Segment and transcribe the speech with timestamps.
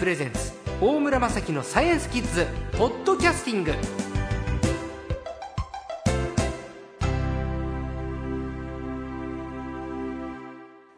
[0.00, 2.46] プレゼンツ大村雅樹のサイエンスキッズ
[2.78, 3.74] ポッドキャスティング。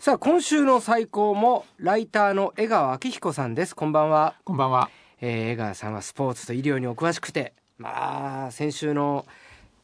[0.00, 3.76] さあ今週の最高もライターの江川明彦さんです。
[3.76, 4.34] こんばんは。
[4.42, 4.90] こんばんは。
[5.20, 7.54] えー江川さんはスポーツと医療にお詳しくて。
[7.76, 9.26] まあ先週の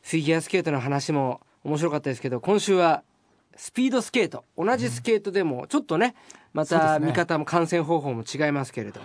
[0.03, 3.05] フィギュアスケートの話も面白かったですけど今週は
[3.57, 4.45] スピードスケート。
[4.57, 6.15] 同じスケートでもちょっとね
[6.55, 6.81] うですね。
[6.81, 9.01] た見方も観戦方法も違いますけれど、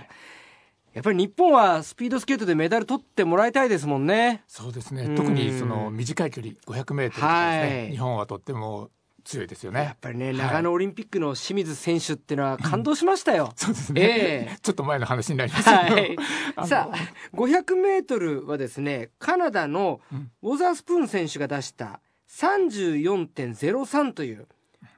[0.94, 4.44] やっぱり日本はスピードスケートでメダル取ってもらいたいですもんね。
[4.48, 5.03] そうですね。
[5.03, 5.16] うん。
[5.16, 7.91] 特にその短い距離500メートルですね、はい。
[7.91, 8.89] 日本はとっても
[9.23, 9.81] 強いですよね。
[9.81, 10.38] やっぱりねはい。
[10.38, 13.53] 長野オリンピックの清水選手っていうのは感動しましたよ。
[13.55, 14.02] そうですね。
[14.02, 14.58] ええ。
[14.61, 15.77] ちょっと前の話になりますけど。
[15.77, 16.17] はい。
[16.67, 16.95] さあ
[17.36, 20.31] 500メートルはですねカナダのうん。
[20.41, 24.47] ウォザースプーン選手が出した34.03という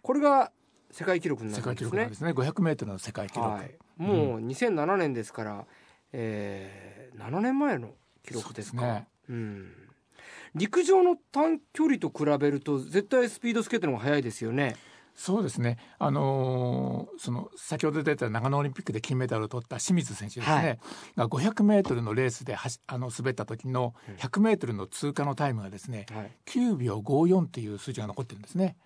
[0.02, 0.52] これが
[0.92, 2.06] 世界記録になるんですね。
[2.08, 2.32] ですね。
[2.32, 3.50] 500メートルの世界記録。
[3.50, 5.66] はい、もう2007年ですから、
[6.12, 7.92] えー、7年前の
[8.24, 8.82] 記録ですか。
[8.82, 9.08] ね。
[9.30, 9.72] うん、
[10.56, 14.76] 陸上の短距離と比べると絶対スピードスケートの方が速いですよね
[15.22, 15.78] そうですね。
[16.00, 20.80] あのーその先ほど出た長野オリンピックで金メダルを取った清水選手ですね。
[21.16, 28.78] が500メートルのレースではしあの滑った時の100メートルの通過のタイムがですね、はい9秒54っていう数字が残ってるんですね。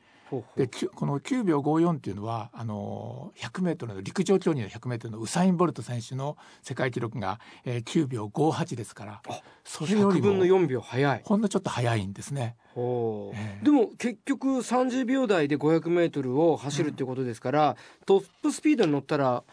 [0.55, 11.21] でこの9秒54っていうのはあのー 100m の陸上競技の 100m のウサイン・ボルト選手の世界記録が、えー、9秒58ですからあそれより100分のも4秒速い。
[11.23, 12.55] ほんのちょっと早いんですね。
[12.75, 13.63] ええ。
[13.63, 19.43] でも結局30秒台で 500m を走るっていうことですから、トップスピードに乗ったら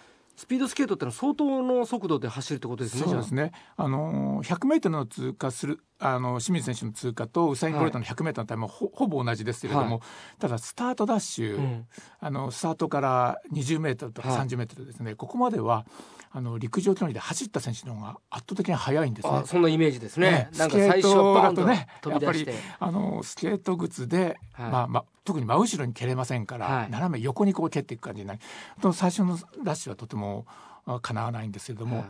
[0.42, 3.52] スピードスケートってのは相当の速度で走るってことですねそうですね。
[3.76, 3.86] あ。
[3.86, 10.02] のー 100m の通過するあの清水選手の通過とウサイン・ボルトの 100m のタイムはほ,、ほぼ同じですけれども、は
[10.36, 10.40] い。
[10.40, 11.86] ただスタートダッシュ、うん。
[12.18, 14.48] あのスタートから 20m とかはい。
[14.48, 15.86] 30m ですね、ここまでは
[16.32, 19.32] あの陸上競技で走った選手の方が圧倒的に速いんですね。
[19.32, 19.46] あ。
[19.46, 20.30] そんなイメージですね。
[20.30, 20.48] ね。
[20.58, 24.70] なんか最初バーンとスケートだとね飛び出して、あのスケート靴で、はい。
[24.70, 26.90] まあまあ特に真後ろに蹴れませんから、はい。
[26.90, 28.40] 斜め横にこう蹴っていく感じになる。
[28.80, 30.46] と最初のダッシュはとても
[30.86, 32.06] あかなわないんですけれども、はい。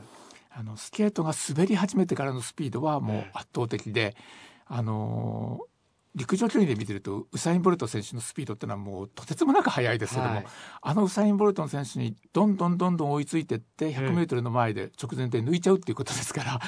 [0.55, 4.17] あのスケートが滑り始めてからのスピードはもう圧倒的で、
[4.67, 5.73] あのー
[6.15, 10.47] 陸上競技で見てるとウサイン・ボルト選手のスピードってのはもうとてつもなく速いですけども、はい。
[10.83, 16.61] あのウサイン・ボルトの選手にどんどんどんどん追いついてって100メートルの前で直前で抜いちゃうっていうことですから、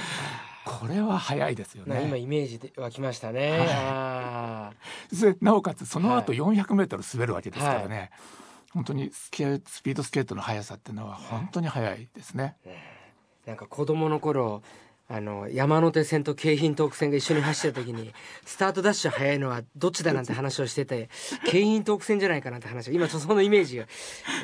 [0.65, 2.19] これは速いですよな今ね。
[2.19, 4.73] イメージで湧きましたね、は
[5.13, 5.45] い。
[5.45, 6.41] なおかつその後はい。
[6.41, 8.11] 400メートル滑るわけですからね、
[8.73, 12.57] 本当にスケスピードスケートの速さっていうのは本当に速いですね。
[12.65, 14.63] ーなんか子供の頃
[15.09, 18.13] あの山手線と京浜東北線が一緒に走ってた時に
[18.45, 21.11] スタートダッシュ速いのはどっちだなんて話をしてて
[21.47, 23.87] 京浜東北線じゃないかなって話を今そのイメージが、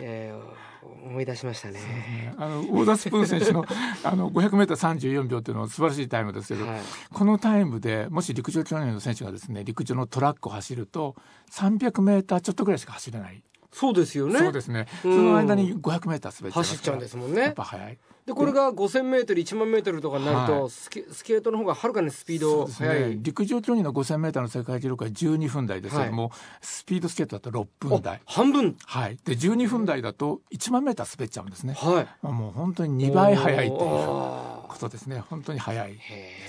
[0.02, 1.74] えー思い出しましたね。
[1.74, 2.34] ね。
[2.38, 3.64] あのウォーダースプーン選手の
[4.02, 6.80] あの 500m34 秒っていうのは素晴らしいタイムですけど、はい。
[7.12, 11.16] このタイムでもし陸上競技の選手がですね陸上のトラックを走ると
[11.50, 13.42] 300m ちょっとぐらいしか走れない、
[13.72, 14.38] そうですよね。
[14.38, 14.86] そうですね。
[15.02, 15.32] そうん。
[15.32, 17.98] の間に 500m 滑っ走っちゃうんですもんやっねぱ速い。
[18.26, 20.70] でこれが 5000m1 万メートルとかになると、はい。
[20.70, 26.30] スケスケートの方がはるかにスピード速い、ね陸上競技の 5000m の世界記録は12分台ですけども、
[26.60, 28.16] スピードスケートだと6分台。
[28.16, 28.76] あ半分。
[28.84, 29.16] はい。
[29.24, 32.06] で12分台だと1万 m 滑っちゃうんですね、はい。
[32.22, 35.20] まあもう本当に2倍速いということですね。
[35.30, 35.92] 本当に速い。
[35.92, 35.98] へ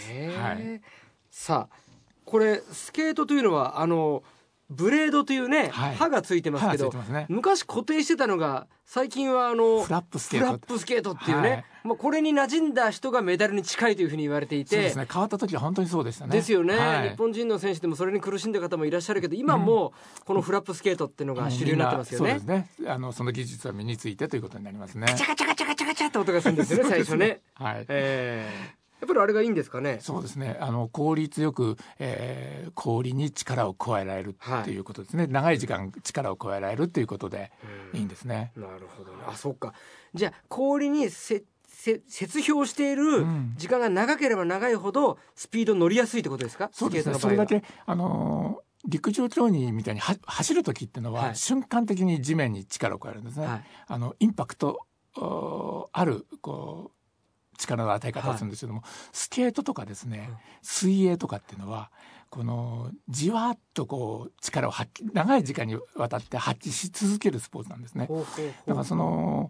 [0.10, 0.82] え、はい。
[1.30, 1.76] さあ
[2.26, 4.24] これスケートというのはあの
[4.72, 5.96] ブレードというね、はい。
[5.96, 7.26] 刃がついてますけどね。
[7.30, 10.46] 昔固定してたのが最近はあのフラップスケート。
[10.46, 11.66] フラップスケートっていうね、はい。
[11.84, 14.76] まあ、これに馴染んだ人がメダルに近いというふうに言われていて。
[14.76, 15.08] そうですね。
[15.12, 16.32] 変わった時は本当にそうでしたね。
[16.32, 17.10] ですよね、はい。
[17.10, 22.30] 日本人の選手でもそれに苦しんだ方もいらっしゃるけど今もうこのフラップスケートっていうのが主流になってますよね。
[22.30, 22.70] そうですね。
[22.88, 25.08] あのその技術は身についてということになりますね。
[25.08, 27.42] ガチャガチャガチャガチャガチャって音がするんですよね 最初ね。
[27.56, 27.86] はい。
[27.90, 29.98] えーやっぱりあれがいいんですかね？
[30.00, 30.58] そうですね。
[30.62, 37.52] あの効率よく、えー氷に力を加えられるっていうことですね、長い時間力を加えられるっていうことで
[37.94, 39.18] いいんですね、なるほどね。
[39.28, 39.74] あ、そっか。
[40.14, 43.54] じゃあ氷にせせ雪氷しているうん。
[43.58, 46.70] 時間が長ければ長いほどスピード乗りやすいってことですか？
[46.72, 47.18] そうですね。
[47.18, 51.36] それだけあのー陸上競技みたいには走る時っていうのは、はい。
[51.36, 53.64] 瞬間的に地面に力を加えるんですね、はい。
[53.88, 54.88] あのインパクト
[55.94, 57.01] あるこう
[57.62, 61.90] 力の与え方をするんですけども、スケートとかですね、うん水泳とかっていうのは
[62.30, 68.08] このじわっとこう力を発揮長い時間にわたって発揮し続けるスポーツなんですね。
[68.68, 69.50] だからその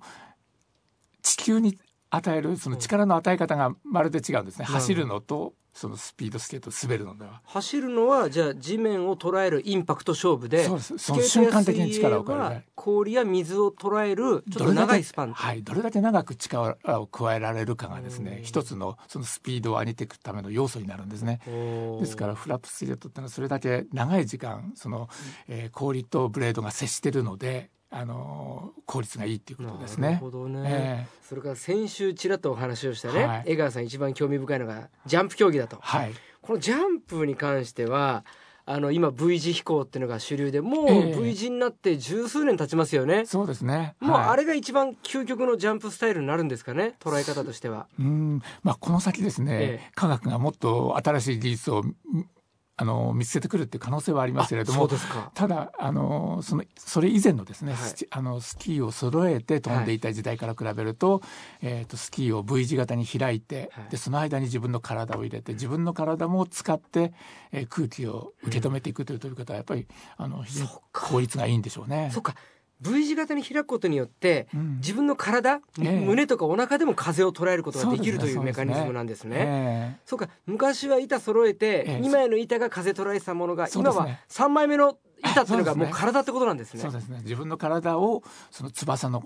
[1.21, 1.77] 地球に
[2.09, 4.65] 与えるその力の与え方がまるで違うんですね。
[4.65, 7.41] 走るのとそのスピードスケート滑るのでは。
[7.45, 10.97] 走るのはじゃあ地面を捉えるインパクト勝負でそうです。
[10.97, 12.41] その瞬間的に力を加える。
[12.41, 15.63] は氷や水を捉えるちょっと長いスパンはい。
[15.63, 21.39] どれだけ長く力を加えられるかがですね一つのそのスピードを上げていくための要素になるんですね。
[21.99, 25.09] ですからフラップスケートってのはそれだけ長い時間その、
[25.47, 30.07] えー、氷とブレードが接してるのであの効率がいいっていうことですね。
[30.07, 35.77] なるほどね、えー、それから先週ちらっとお話をしたね、はい、江川さん一番興味深いのがジャンプ競技だと。
[35.81, 38.23] はい、このジャンプに関しては
[38.65, 46.95] あの今 V 字飛行っていうのが主流でもう V 字になって十数年経ちますよね、えー、そうですね、もうあれが一番究極のジャンプスタイルになるんですかね？
[47.01, 47.87] 捉え方としては。
[47.99, 48.41] うん。
[48.63, 51.83] まあこの先ですね、えー、科学がもっと新しい技術を
[52.81, 54.89] あの見つけてくるっていう可能性はありますけれども
[55.35, 61.21] ただあのそのそれ以前のですね、はい、あのスキーを揃えて飛んでいた時代から比べるとはい、
[61.61, 67.13] えーと、スキーを V 字型に開いて、はい、でその間に自分の体を入れて自分の体も使って、
[67.51, 69.85] えー、空気を受け止めていくという取り方はやっぱり
[70.17, 72.09] あの非常に効率がいいんでしょうね。
[72.11, 72.33] そうか
[72.81, 79.99] V 字型に開くことによって、うん、自分の体、えー、胸とかお腹でも風を捉えることができるというメカニズムなんですね。
[80.05, 80.29] そう、ねえー、か。
[80.47, 86.81] 昔は板揃えて、えー、2枚の板が風捉えてたものが、今は3枚目の板っていうのがもう体ってことなんですね。
[86.81, 87.19] そうですね。
[87.21, 89.23] 自分の体をその翼の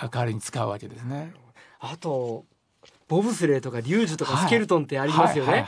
[0.00, 1.32] 代わりに使うわけですね。
[1.78, 2.44] あと
[3.10, 5.66] ボブスレーとかリュージュとかスケルトンってありますよね、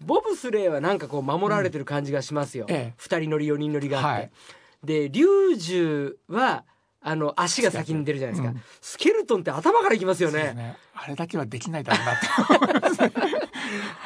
[0.00, 6.64] ボブスレーはなんかこう守られてる感じがしますよ、うん、2人乗り4人乗りがあって、でリュージュは
[7.00, 13.12] あの足が先に出るじゃないですか、うん、スケルトンって頭からいきますよね、ね、あれだけはできないだろうなって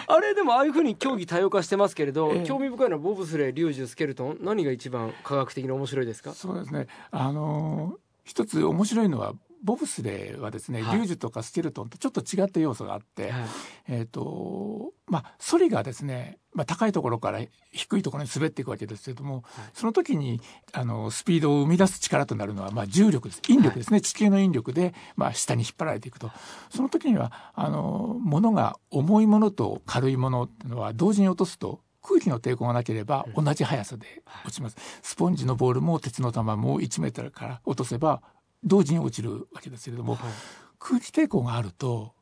[0.08, 4.38] あれでもああいうふうに競技多様化してますけれど、えー、興味深いのはボブスレーリュージュスケルトン。
[4.40, 6.32] 何が一番科学的に面白いですか？
[6.32, 6.86] そうですね。
[7.10, 13.43] あのー、一つ面白いのはボブスレーはですね、はい、リュージュとかスケルトンとちょっと違った要素があって、はい、
[13.88, 17.40] えっ、ー、とまあソリがですね、まあ、高いところから
[17.72, 19.43] 低いところに滑っていくわけですけれども、はい、
[19.75, 20.40] その時に
[20.72, 23.43] あのスピードを生み出す力となるのは、まあ、重力です。
[23.49, 26.31] 引力ですね、地球の引力で、まあ、下に引っ張られていくと。
[26.70, 34.76] その時にはあの物が重いものと軽いものっていうのは同時に落とすと空気の抵抗がなければ同じ速さで落ちます。
[35.02, 38.22] スポンジのボールも鉄の球も1メートルから落とせば
[38.64, 40.32] 同時に落ちるわけですけれども、はい、
[40.78, 42.12] 空気抵抗があると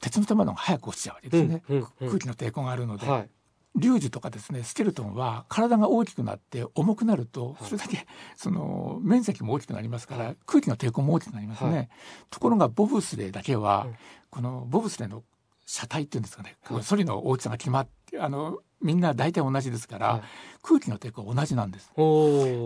[0.00, 3.30] 鉄の玉の方が早く落ちちゃうわけですね、うんうんうん、空気の抵抗があるので、はい、
[3.76, 8.06] リュージュとかですねスケルトンは体が大きくなって重くなるとそれだけ
[8.36, 11.88] その面積も大きくなりますから空気の抵抗も大きくなりますね、はい、
[12.30, 13.86] ところがボブスレーだけは、
[14.30, 15.22] このボブスレーの
[15.66, 20.22] 車体っていうんですかね、はい、ソリの大きさが決まってあのみんな大体同じですから、
[20.62, 21.90] 空気の抵抗は同じなんです。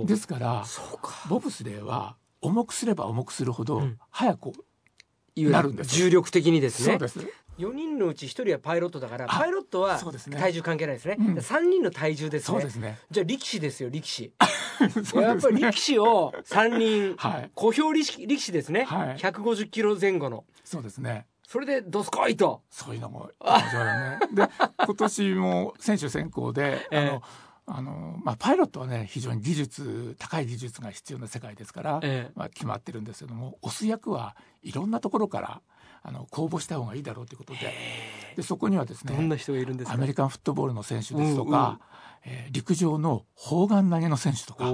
[0.06, 0.64] ですから
[1.28, 4.52] ボブスレーは重くすれば重くするほど早く
[5.36, 5.62] な。
[5.62, 6.92] るんです、重力的にですね。
[6.92, 7.20] そうです。
[7.58, 11.16] 4人のうち1人はパイロットだからパイロットは体重関係ないですね。
[11.16, 14.32] です、ねうん、3人の体重ですね、ね、じゃあ力士ですよ力士。
[15.14, 20.44] やっぱり力士を3人、 はい、小兵力士力士ですね、はい、150キロ前後の。
[20.64, 21.26] そうですね。
[21.46, 22.62] それでどすこいと。
[22.70, 24.18] そういうのもね。
[24.32, 24.48] で
[24.78, 27.22] 今年も選手選考で、 えー、あの
[27.74, 35.62] あのまあ、パイロットはね非常に技術高い技術が必要な世界ですから、ええ、まあ、決まってるんですけども押す役はいろんなところから
[36.02, 37.72] あの公募した方がいいだろうということで。
[38.36, 41.80] でそこにはですねどんな人がいるんですアメリカンフットボールの選手ですとか、
[42.24, 44.64] うんうん、えー、陸上の砲丸投げの選手とか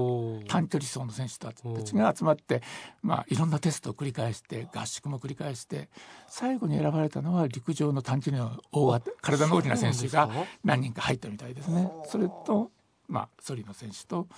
[0.48, 2.62] 短距離走の選手たちが集まって、
[3.02, 5.88] まあ、いろんなテストを繰り返して合宿も繰り返して
[6.28, 10.30] 最後に選ばれたのは陸上の短距離の大体の大きな選手が
[10.64, 11.90] 何人か入ったみたいですね。
[12.06, 12.70] それと
[13.08, 14.28] まあ、ソリの選手と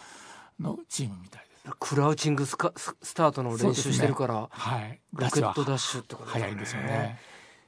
[0.59, 1.77] のチームみたいです。
[1.79, 6.43] クラウチングスカスタートの練習してるから、ね、はい、ロケットダッシュってことですね。
[6.43, 7.19] 早いんですよね。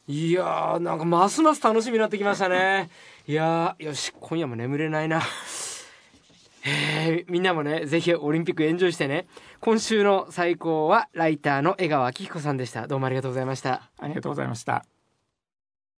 [0.08, 2.90] いやーなんかますます楽しみになってきましたね。
[3.26, 5.22] いやよし今夜も眠れないな。
[6.64, 9.26] えー、みんなもねぜひオリンピックエンジョイしてね
[9.60, 14.91] 今週の最高はライターの江川明彦さんでしたどうもありがとうございましたありがとうございました